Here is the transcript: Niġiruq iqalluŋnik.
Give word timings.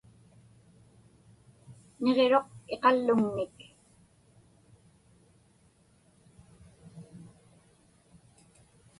Niġiruq 2.01 2.49
iqalluŋnik. 2.73 3.57